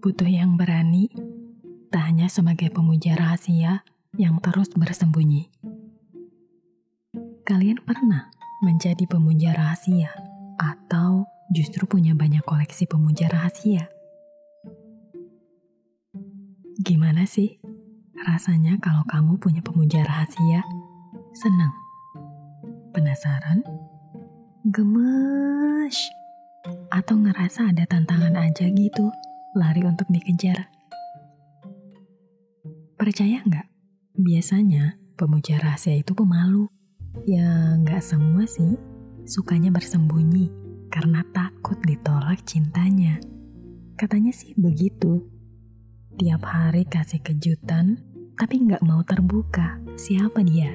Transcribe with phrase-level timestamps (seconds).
[0.00, 1.12] butuh yang berani,
[1.92, 3.84] tak hanya sebagai pemuja rahasia
[4.16, 5.52] yang terus bersembunyi.
[7.44, 8.32] Kalian pernah
[8.64, 10.08] menjadi pemuja rahasia
[10.56, 13.92] atau justru punya banyak koleksi pemuja rahasia?
[16.80, 17.60] Gimana sih
[18.24, 20.64] rasanya kalau kamu punya pemuja rahasia?
[21.36, 21.76] Senang?
[22.96, 23.60] Penasaran?
[24.64, 25.96] Gemes?
[26.88, 29.12] Atau ngerasa ada tantangan aja gitu?
[29.50, 30.70] Lari untuk dikejar.
[32.94, 33.66] Percaya nggak?
[34.14, 36.70] Biasanya pemuja rahasia itu pemalu.
[37.26, 38.78] Ya nggak semua sih,
[39.26, 40.52] sukanya bersembunyi
[40.86, 43.18] karena takut ditolak cintanya.
[43.98, 45.26] Katanya sih begitu.
[46.14, 47.98] Tiap hari kasih kejutan,
[48.38, 50.70] tapi nggak mau terbuka siapa dia.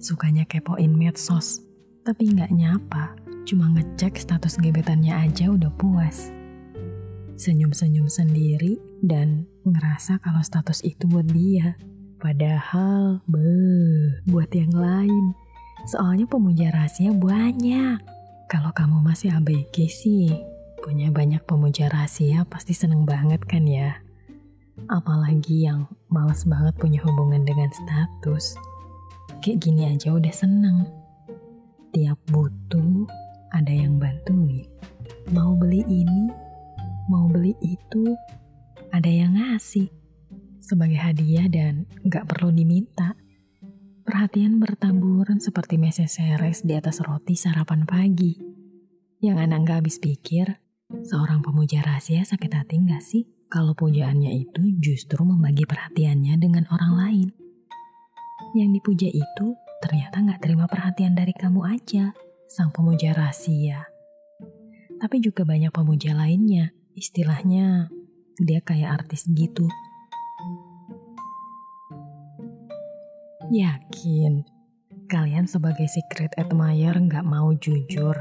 [0.00, 1.60] Sukanya kepoin medsos,
[2.06, 6.32] tapi nggak nyapa, cuma ngecek status gebetannya aja udah puas
[7.34, 11.74] senyum-senyum sendiri dan ngerasa kalau status itu buat dia.
[12.22, 13.44] Padahal, be,
[14.30, 15.36] buat yang lain.
[15.84, 18.00] Soalnya pemuja rahasia banyak.
[18.48, 20.32] Kalau kamu masih ABG sih,
[20.80, 24.00] punya banyak pemuja rahasia pasti seneng banget kan ya.
[24.88, 28.56] Apalagi yang males banget punya hubungan dengan status.
[29.44, 30.88] Kayak gini aja udah seneng.
[31.92, 33.04] Tiap butuh,
[33.52, 34.64] ada yang bantuin.
[35.32, 36.32] Mau beli ini,
[37.08, 38.16] mau beli itu,
[38.94, 39.90] ada yang ngasih
[40.64, 43.12] sebagai hadiah dan gak perlu diminta.
[44.04, 48.36] Perhatian bertaburan seperti meseseres di atas roti sarapan pagi.
[49.20, 50.60] Yang anak gak habis pikir,
[51.04, 56.92] seorang pemuja rahasia sakit hati gak sih kalau pujaannya itu justru membagi perhatiannya dengan orang
[56.96, 57.28] lain?
[58.52, 59.46] Yang dipuja itu
[59.80, 62.12] ternyata gak terima perhatian dari kamu aja,
[62.48, 63.88] sang pemuja rahasia.
[65.00, 67.90] Tapi juga banyak pemuja lainnya Istilahnya
[68.38, 69.66] dia kayak artis gitu.
[73.50, 74.46] Yakin
[75.10, 78.14] kalian sebagai secret admirer nggak mau jujur.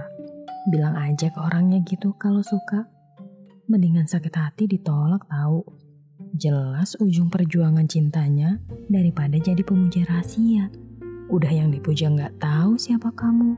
[0.74, 2.90] Bilang aja ke orangnya gitu kalau suka.
[3.70, 5.62] Mendingan sakit hati ditolak tahu.
[6.34, 8.58] Jelas ujung perjuangan cintanya
[8.90, 10.74] daripada jadi pemuja rahasia.
[11.30, 13.54] Udah yang dipuja nggak tahu siapa kamu.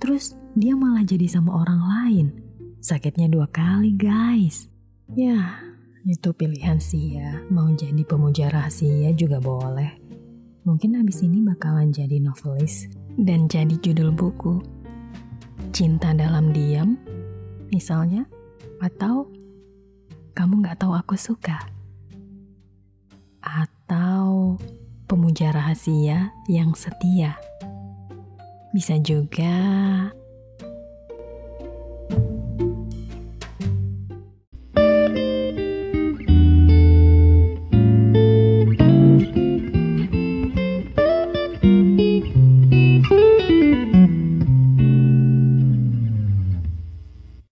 [0.00, 2.28] Terus dia malah jadi sama orang lain
[2.84, 4.68] Sakitnya dua kali guys.
[5.16, 5.56] Ya,
[6.04, 7.40] itu pilihan sih ya.
[7.48, 9.88] Mau jadi pemuja rahasia juga boleh.
[10.68, 14.60] Mungkin habis ini bakalan jadi novelis dan jadi judul buku.
[15.72, 17.00] Cinta dalam diam,
[17.72, 18.28] misalnya.
[18.84, 19.32] Atau
[20.36, 21.64] kamu gak tahu aku suka.
[23.40, 24.60] Atau
[25.08, 27.40] pemuja rahasia yang setia.
[28.76, 29.56] Bisa juga